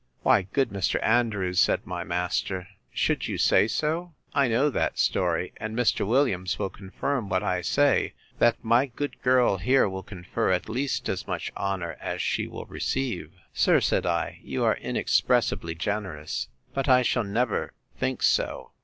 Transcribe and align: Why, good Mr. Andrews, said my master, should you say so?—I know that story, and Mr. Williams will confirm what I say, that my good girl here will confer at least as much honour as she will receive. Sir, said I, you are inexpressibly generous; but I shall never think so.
Why, 0.23 0.47
good 0.51 0.69
Mr. 0.69 0.99
Andrews, 1.05 1.59
said 1.59 1.85
my 1.85 2.03
master, 2.03 2.67
should 2.91 3.27
you 3.27 3.37
say 3.37 3.67
so?—I 3.67 4.47
know 4.47 4.71
that 4.71 4.97
story, 4.97 5.53
and 5.57 5.77
Mr. 5.77 6.07
Williams 6.07 6.57
will 6.57 6.71
confirm 6.71 7.29
what 7.29 7.43
I 7.43 7.61
say, 7.61 8.13
that 8.39 8.63
my 8.63 8.87
good 8.87 9.21
girl 9.21 9.57
here 9.57 9.87
will 9.87 10.01
confer 10.01 10.49
at 10.51 10.67
least 10.67 11.07
as 11.07 11.27
much 11.27 11.51
honour 11.55 11.97
as 12.01 12.19
she 12.19 12.47
will 12.47 12.65
receive. 12.65 13.31
Sir, 13.53 13.79
said 13.79 14.07
I, 14.07 14.39
you 14.41 14.63
are 14.63 14.75
inexpressibly 14.77 15.75
generous; 15.75 16.47
but 16.73 16.89
I 16.89 17.03
shall 17.03 17.23
never 17.23 17.73
think 17.95 18.23
so. 18.23 18.71